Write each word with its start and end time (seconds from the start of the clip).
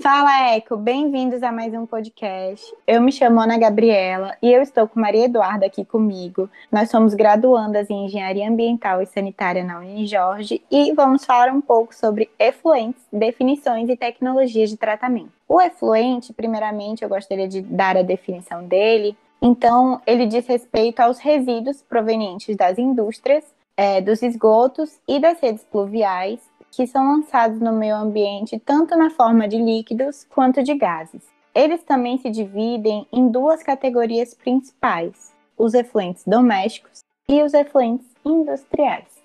Fala, 0.00 0.54
Eco! 0.54 0.78
Bem-vindos 0.78 1.42
a 1.42 1.52
mais 1.52 1.74
um 1.74 1.84
podcast. 1.84 2.74
Eu 2.86 3.02
me 3.02 3.12
chamo 3.12 3.38
Ana 3.38 3.58
Gabriela 3.58 4.34
e 4.40 4.50
eu 4.50 4.62
estou 4.62 4.88
com 4.88 4.98
Maria 4.98 5.26
Eduarda 5.26 5.66
aqui 5.66 5.84
comigo. 5.84 6.48
Nós 6.72 6.88
somos 6.88 7.12
graduandas 7.12 7.90
em 7.90 8.06
Engenharia 8.06 8.48
Ambiental 8.48 9.02
e 9.02 9.06
Sanitária 9.06 9.62
na 9.62 9.78
Unijorge 9.78 10.62
e 10.70 10.94
vamos 10.94 11.26
falar 11.26 11.52
um 11.52 11.60
pouco 11.60 11.94
sobre 11.94 12.30
efluentes, 12.38 13.02
definições 13.12 13.90
e 13.90 13.96
tecnologias 13.96 14.70
de 14.70 14.78
tratamento. 14.78 15.32
O 15.46 15.60
efluente, 15.60 16.32
primeiramente, 16.32 17.02
eu 17.02 17.08
gostaria 17.08 17.46
de 17.46 17.60
dar 17.60 17.98
a 17.98 18.02
definição 18.02 18.64
dele. 18.64 19.14
Então, 19.42 20.00
ele 20.06 20.24
diz 20.24 20.46
respeito 20.46 21.00
aos 21.00 21.18
resíduos 21.18 21.82
provenientes 21.82 22.56
das 22.56 22.78
indústrias, 22.78 23.44
é, 23.76 24.00
dos 24.00 24.22
esgotos 24.22 24.98
e 25.06 25.18
das 25.18 25.38
redes 25.40 25.62
pluviais 25.64 26.40
que 26.70 26.86
são 26.86 27.04
lançados 27.04 27.60
no 27.60 27.72
meio 27.72 27.96
ambiente 27.96 28.58
tanto 28.58 28.96
na 28.96 29.10
forma 29.10 29.48
de 29.48 29.56
líquidos 29.56 30.26
quanto 30.30 30.62
de 30.62 30.74
gases. 30.74 31.22
Eles 31.54 31.82
também 31.82 32.18
se 32.18 32.30
dividem 32.30 33.06
em 33.12 33.28
duas 33.28 33.62
categorias 33.62 34.34
principais: 34.34 35.34
os 35.58 35.74
efluentes 35.74 36.24
domésticos 36.24 37.00
e 37.28 37.42
os 37.42 37.54
efluentes 37.54 38.06
industriais. 38.24 39.20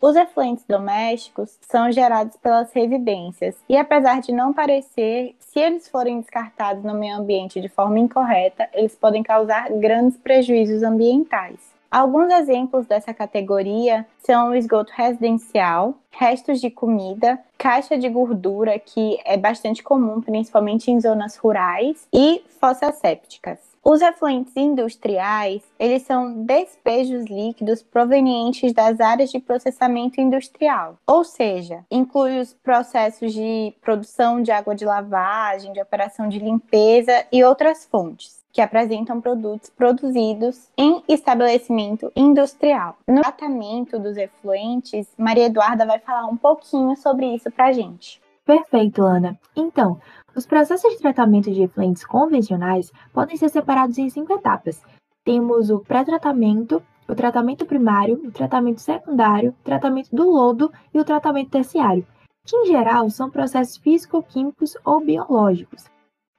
Os 0.00 0.14
efluentes 0.14 0.64
domésticos 0.68 1.58
são 1.62 1.90
gerados 1.90 2.36
pelas 2.36 2.70
residências 2.72 3.56
e, 3.68 3.76
apesar 3.76 4.20
de 4.20 4.30
não 4.30 4.52
parecer, 4.52 5.34
se 5.40 5.58
eles 5.58 5.88
forem 5.88 6.20
descartados 6.20 6.84
no 6.84 6.94
meio 6.94 7.16
ambiente 7.16 7.60
de 7.60 7.68
forma 7.68 7.98
incorreta, 7.98 8.68
eles 8.74 8.94
podem 8.94 9.22
causar 9.22 9.70
grandes 9.70 10.18
prejuízos 10.18 10.82
ambientais. 10.82 11.75
Alguns 11.96 12.30
exemplos 12.30 12.84
dessa 12.84 13.14
categoria 13.14 14.06
são 14.18 14.50
o 14.50 14.54
esgoto 14.54 14.92
residencial, 14.94 15.94
restos 16.10 16.60
de 16.60 16.68
comida, 16.68 17.38
caixa 17.56 17.96
de 17.96 18.06
gordura, 18.06 18.78
que 18.78 19.18
é 19.24 19.38
bastante 19.38 19.82
comum, 19.82 20.20
principalmente 20.20 20.90
em 20.90 21.00
zonas 21.00 21.38
rurais, 21.38 22.06
e 22.12 22.44
fossas 22.60 22.96
sépticas. 22.96 23.60
Os 23.82 24.02
efluentes 24.02 24.54
industriais, 24.54 25.62
eles 25.78 26.02
são 26.02 26.44
despejos 26.44 27.24
líquidos 27.24 27.82
provenientes 27.82 28.74
das 28.74 29.00
áreas 29.00 29.30
de 29.30 29.38
processamento 29.38 30.20
industrial, 30.20 30.98
ou 31.06 31.24
seja, 31.24 31.82
inclui 31.90 32.38
os 32.38 32.52
processos 32.52 33.32
de 33.32 33.72
produção 33.80 34.42
de 34.42 34.50
água 34.50 34.74
de 34.74 34.84
lavagem, 34.84 35.72
de 35.72 35.80
operação 35.80 36.28
de 36.28 36.40
limpeza 36.40 37.24
e 37.32 37.42
outras 37.42 37.86
fontes 37.86 38.35
que 38.56 38.62
apresentam 38.62 39.20
produtos 39.20 39.68
produzidos 39.68 40.70
em 40.78 41.02
estabelecimento 41.06 42.10
industrial. 42.16 42.96
No 43.06 43.20
tratamento 43.20 43.98
dos 43.98 44.16
efluentes, 44.16 45.12
Maria 45.18 45.44
Eduarda 45.44 45.84
vai 45.84 45.98
falar 45.98 46.24
um 46.24 46.38
pouquinho 46.38 46.96
sobre 46.96 47.26
isso 47.34 47.50
para 47.50 47.66
a 47.66 47.72
gente. 47.72 48.18
Perfeito, 48.46 49.02
Ana. 49.02 49.38
Então, 49.54 50.00
os 50.34 50.46
processos 50.46 50.90
de 50.90 51.00
tratamento 51.00 51.52
de 51.52 51.64
efluentes 51.64 52.02
convencionais 52.02 52.90
podem 53.12 53.36
ser 53.36 53.50
separados 53.50 53.98
em 53.98 54.08
cinco 54.08 54.32
etapas. 54.32 54.80
Temos 55.22 55.68
o 55.68 55.80
pré-tratamento, 55.80 56.82
o 57.06 57.14
tratamento 57.14 57.66
primário, 57.66 58.14
o 58.24 58.32
tratamento 58.32 58.80
secundário, 58.80 59.50
o 59.50 59.64
tratamento 59.64 60.16
do 60.16 60.30
lodo 60.30 60.72
e 60.94 60.98
o 60.98 61.04
tratamento 61.04 61.50
terciário, 61.50 62.06
que 62.42 62.56
em 62.56 62.64
geral 62.68 63.10
são 63.10 63.30
processos 63.30 63.76
físico-químicos 63.76 64.78
ou 64.82 64.98
biológicos. 65.04 65.94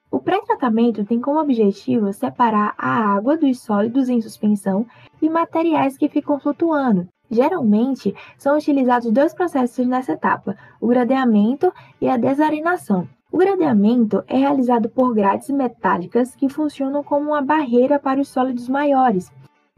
O 0.10 0.20
pré-tratamento 0.20 1.04
tem 1.04 1.20
como 1.20 1.40
objetivo 1.40 2.14
separar 2.14 2.74
a 2.78 3.16
água 3.16 3.36
dos 3.36 3.60
sólidos 3.60 4.08
em 4.08 4.22
suspensão 4.22 4.86
e 5.22 5.30
materiais 5.30 5.98
que 5.98 6.08
ficam 6.08 6.40
flutuando. 6.40 7.08
Geralmente, 7.30 8.16
são 8.38 8.56
utilizados 8.58 9.12
dois 9.12 9.34
processos 9.34 9.86
nessa 9.86 10.14
etapa, 10.14 10.56
o 10.80 10.88
gradeamento 10.88 11.74
e 12.00 12.08
a 12.08 12.16
desarenação. 12.16 13.08
O 13.30 13.38
gradeamento 13.38 14.24
é 14.28 14.38
realizado 14.38 14.88
por 14.88 15.14
grades 15.14 15.50
metálicas 15.50 16.34
que 16.36 16.48
funcionam 16.48 17.04
como 17.04 17.32
uma 17.32 17.42
barreira 17.42 18.00
para 18.00 18.22
os 18.22 18.30
sólidos 18.30 18.70
maiores. 18.70 19.30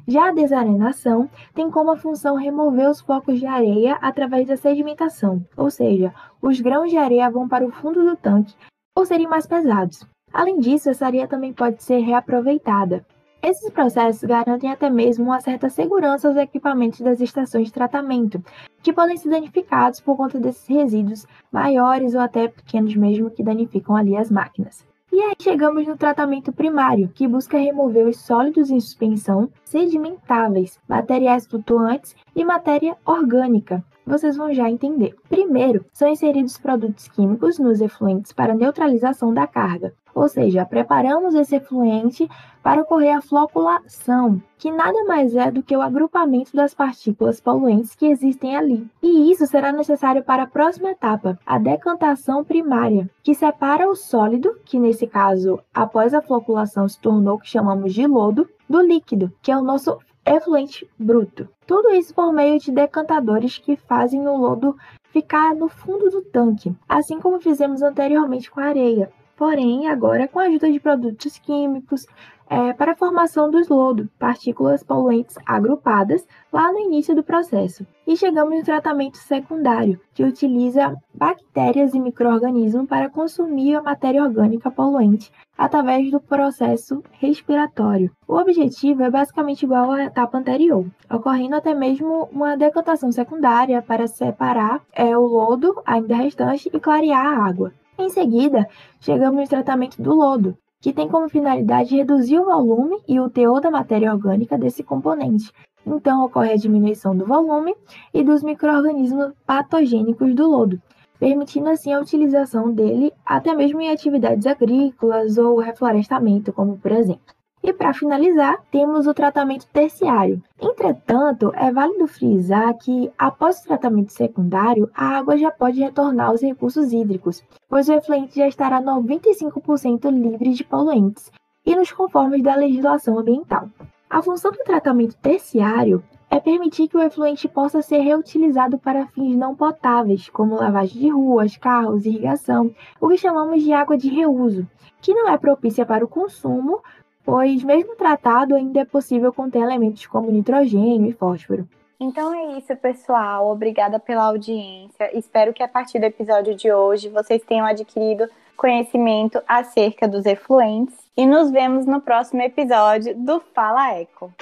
Já 0.08 0.30
a 0.30 0.34
desarenação 0.34 1.28
tem 1.56 1.72
como 1.72 1.96
função 1.98 2.36
remover 2.36 2.90
os 2.90 3.02
flocos 3.02 3.40
de 3.40 3.48
areia 3.48 3.98
através 4.02 4.48
da 4.48 4.56
sedimentação, 4.56 5.44
ou 5.58 5.72
seja, 5.72 6.14
os 6.40 6.62
grãos 6.62 6.92
de 6.92 6.98
areia 6.98 7.30
vão 7.32 7.48
para 7.48 7.66
o 7.66 7.72
fundo 7.72 8.04
do 8.04 8.16
tanque 8.16 8.56
ou 8.96 9.06
serem 9.06 9.28
mais 9.28 9.48
pesados. 9.48 10.06
Além 10.34 10.60
disso, 10.60 10.90
essa 10.90 11.06
areia 11.06 11.28
também 11.28 11.54
pode 11.54 11.84
ser 11.84 12.00
reaproveitada. 12.00 13.06
Esses 13.42 13.70
processos 13.72 14.24
garantem 14.24 14.70
até 14.70 14.90
mesmo 14.90 15.26
uma 15.26 15.40
certa 15.40 15.70
segurança 15.70 16.28
aos 16.28 16.36
equipamentos 16.36 17.00
das 17.00 17.22
estações 17.22 17.68
de 17.68 17.74
tratamento, 17.74 18.44
que 18.84 18.92
podem 18.92 19.16
ser 19.16 19.30
danificados 19.30 20.02
por 20.02 20.18
conta 20.18 20.40
desses 20.40 20.68
resíduos 20.68 21.26
maiores 21.50 22.14
ou 22.16 22.20
até 22.20 22.50
pequenos 22.50 22.96
mesmo 22.96 23.32
que 23.32 23.42
danificam 23.42 23.96
ali 23.96 24.18
as 24.18 24.30
máquinas. 24.30 24.86
E 25.12 25.22
aí 25.22 25.34
chegamos 25.42 25.88
no 25.88 25.98
tratamento 25.98 26.52
primário, 26.52 27.10
que 27.16 27.28
busca 27.28 27.58
remover 27.58 28.08
os 28.08 28.20
sólidos 28.20 28.70
em 28.70 28.80
suspensão, 28.80 29.50
sedimentáveis, 29.64 30.78
materiais 30.88 31.48
flutuantes 31.48 32.16
e 32.36 32.46
matéria 32.46 32.96
orgânica. 33.06 33.84
Vocês 34.06 34.38
vão 34.38 34.54
já 34.54 34.70
entender. 34.70 35.16
Primeiro, 35.28 35.86
são 35.94 36.10
inseridos 36.10 36.58
produtos 36.58 37.08
químicos 37.08 37.58
nos 37.58 37.82
efluentes 37.82 38.32
para 38.32 38.54
neutralização 38.54 39.34
da 39.34 39.48
carga. 39.48 39.94
Ou 40.20 40.28
seja, 40.28 40.66
preparamos 40.66 41.34
esse 41.34 41.56
efluente 41.56 42.30
para 42.62 42.82
ocorrer 42.82 43.16
a 43.16 43.22
floculação, 43.22 44.44
que 44.58 44.70
nada 44.70 45.06
mais 45.06 45.34
é 45.34 45.50
do 45.50 45.64
que 45.64 45.78
o 45.78 45.82
agrupamento 45.82 46.54
das 46.54 46.74
partículas 46.74 47.40
poluentes 47.40 47.96
que 47.96 48.06
existem 48.06 48.54
ali. 48.54 48.86
E 49.02 49.32
isso 49.32 49.48
será 49.48 49.72
necessário 49.72 50.22
para 50.22 50.44
a 50.44 50.48
próxima 50.48 50.92
etapa, 50.92 51.40
a 51.46 51.58
decantação 51.58 52.44
primária, 52.44 53.10
que 53.24 53.34
separa 53.34 53.90
o 53.90 53.96
sólido, 53.96 54.60
que 54.66 54.78
nesse 54.78 55.08
caso, 55.08 55.58
após 55.74 56.14
a 56.14 56.22
floculação 56.22 56.86
se 56.86 57.00
tornou 57.00 57.36
o 57.36 57.40
que 57.40 57.48
chamamos 57.48 57.94
de 57.94 58.06
lodo, 58.06 58.46
do 58.70 58.82
líquido, 58.82 59.32
que 59.42 59.54
é 59.54 59.58
o 59.58 59.64
nosso 59.64 60.00
efluente 60.26 60.86
bruto. 61.00 61.48
Tudo 61.66 61.92
isso 61.92 62.14
por 62.14 62.34
meio 62.34 62.60
de 62.60 62.74
decantadores 62.74 63.58
que 63.58 63.78
fazem 63.78 64.28
o 64.28 64.36
lodo 64.36 64.76
ficar 65.14 65.56
no 65.56 65.70
fundo 65.70 66.10
do 66.10 66.22
tanque, 66.22 66.76
assim 66.90 67.22
como 67.22 67.40
fizemos 67.40 67.82
anteriormente 67.82 68.52
com 68.52 68.60
a 68.60 68.66
areia 68.66 69.10
porém 69.40 69.88
agora 69.88 70.28
com 70.28 70.38
a 70.38 70.44
ajuda 70.44 70.70
de 70.70 70.82
produtos 70.82 71.40
químicos 71.40 72.06
é, 72.50 72.74
para 72.74 72.92
a 72.92 72.96
formação 72.96 73.50
dos 73.50 73.70
lodo, 73.70 74.10
partículas 74.20 74.84
poluentes 74.84 75.38
agrupadas 75.46 76.28
lá 76.52 76.74
no 76.74 76.80
início 76.80 77.16
do 77.16 77.24
processo. 77.24 77.88
E 78.06 78.18
chegamos 78.18 78.58
no 78.58 78.66
tratamento 78.66 79.16
secundário, 79.16 80.02
que 80.14 80.26
utiliza 80.26 80.94
bactérias 81.14 81.94
e 81.94 82.00
microorganismos 82.02 82.86
para 82.88 83.10
consumir 83.10 83.76
a 83.76 83.82
matéria 83.82 84.24
orgânica 84.24 84.70
poluente 84.70 85.32
através 85.58 86.12
do 86.12 86.20
processo 86.20 87.02
respiratório. 87.12 88.12
O 88.28 88.36
objetivo 88.36 89.04
é 89.04 89.10
basicamente 89.10 89.64
igual 89.64 89.92
à 89.92 90.06
etapa 90.06 90.38
anterior, 90.38 90.86
ocorrendo 91.10 91.56
até 91.56 91.74
mesmo 91.74 92.28
uma 92.32 92.58
decantação 92.58 93.10
secundária 93.12 93.82
para 93.82 94.08
separar 94.08 94.82
é, 94.92 95.16
o 95.16 95.22
lodo 95.22 95.82
ainda 95.86 96.16
restante 96.16 96.70
e 96.74 96.80
clarear 96.80 97.26
a 97.26 97.46
água. 97.46 97.72
Em 98.00 98.08
seguida, 98.08 98.66
chegamos 99.02 99.42
no 99.42 99.48
tratamento 99.48 100.02
do 100.02 100.16
lodo, 100.16 100.58
que 100.80 100.94
tem 100.94 101.10
como 101.10 101.28
finalidade 101.28 101.98
reduzir 101.98 102.40
o 102.40 102.46
volume 102.46 102.98
e 103.06 103.20
o 103.20 103.30
teor 103.30 103.60
da 103.60 103.70
matéria 103.70 104.14
orgânica 104.14 104.58
desse 104.58 104.84
componente. 104.84 105.52
Então, 105.86 106.24
ocorre 106.24 106.54
a 106.54 106.56
diminuição 106.56 107.14
do 107.14 107.26
volume 107.26 107.76
e 108.14 108.24
dos 108.24 108.42
microrganismos 108.42 109.34
patogênicos 109.46 110.34
do 110.34 110.48
lodo, 110.48 110.82
permitindo 111.20 111.68
assim 111.68 111.92
a 111.92 112.00
utilização 112.00 112.72
dele 112.72 113.12
até 113.26 113.54
mesmo 113.54 113.82
em 113.82 113.92
atividades 113.92 114.48
agrícolas 114.48 115.38
ou 115.38 115.60
reflorestamento, 115.60 116.54
como 116.54 116.78
por 116.78 116.94
exemplo. 116.94 117.39
E 117.70 117.74
para 117.74 117.94
finalizar, 117.94 118.64
temos 118.72 119.06
o 119.06 119.14
tratamento 119.14 119.68
terciário. 119.68 120.42
Entretanto, 120.60 121.54
é 121.56 121.72
válido 121.72 122.08
frisar 122.08 122.74
que, 122.74 123.12
após 123.16 123.60
o 123.60 123.68
tratamento 123.68 124.12
secundário, 124.12 124.90
a 124.92 125.20
água 125.20 125.38
já 125.38 125.52
pode 125.52 125.80
retornar 125.80 126.30
aos 126.30 126.42
recursos 126.42 126.92
hídricos, 126.92 127.44
pois 127.70 127.88
o 127.88 127.94
efluente 127.94 128.40
já 128.40 128.48
estará 128.48 128.82
95% 128.82 130.10
livre 130.10 130.52
de 130.52 130.64
poluentes 130.64 131.32
e 131.64 131.76
nos 131.76 131.92
conformes 131.92 132.42
da 132.42 132.56
legislação 132.56 133.20
ambiental. 133.20 133.70
A 134.10 134.20
função 134.24 134.52
do 134.52 134.64
tratamento 134.64 135.16
terciário 135.18 136.04
é 136.28 136.40
permitir 136.40 136.88
que 136.88 136.98
o 136.98 137.02
efluente 137.04 137.48
possa 137.48 137.84
ser 137.84 138.00
reutilizado 138.00 138.80
para 138.80 139.06
fins 139.08 139.36
não 139.36 139.56
potáveis, 139.56 140.28
como 140.28 140.56
lavagem 140.56 141.02
de 141.02 141.10
ruas, 141.10 141.56
carros, 141.56 142.08
irrigação, 142.08 142.74
o 143.00 143.08
que 143.10 143.18
chamamos 143.18 143.62
de 143.62 143.72
água 143.74 143.96
de 143.96 144.10
reuso, 144.10 144.68
que 145.02 145.14
não 145.14 145.30
é 145.30 145.38
propícia 145.38 145.86
para 145.86 146.04
o 146.04 146.08
consumo, 146.08 146.82
pois, 147.30 147.64
mesmo 147.64 147.96
tratado, 147.96 148.56
ainda 148.56 148.82
é 148.82 148.86
possível 148.86 149.32
conter 149.32 149.62
elementos 149.62 150.06
como 150.08 150.32
nitrogênio 150.32 151.10
e 151.10 151.14
fósforo. 151.14 151.68
Então 152.00 152.34
é 152.34 152.58
isso, 152.58 152.76
pessoal. 152.78 153.52
Obrigada 153.52 154.00
pela 154.00 154.26
audiência. 154.26 155.18
Espero 155.18 155.54
que 155.54 155.62
a 155.62 155.68
partir 155.68 156.00
do 156.00 156.06
episódio 156.06 156.56
de 156.56 156.72
hoje 156.72 157.10
vocês 157.10 157.44
tenham 157.44 157.66
adquirido 157.66 158.30
conhecimento 158.56 159.42
acerca 159.48 160.08
dos 160.08 160.26
efluentes 160.26 160.96
e 161.16 161.26
nos 161.26 161.52
vemos 161.52 161.86
no 161.86 162.00
próximo 162.02 162.42
episódio 162.42 163.16
do 163.16 163.42
Fala 163.54 163.94
Eco. 163.96 164.34